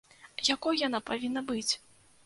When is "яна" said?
0.87-1.03